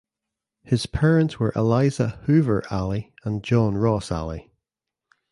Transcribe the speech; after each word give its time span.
His 0.63 0.87
parents 0.87 1.37
were 1.37 1.53
Eliza 1.55 2.19
"Hoover" 2.23 2.63
Alley 2.71 3.13
and 3.23 3.43
John 3.43 3.75
Ross 3.75 4.11
Alley. 4.11 4.51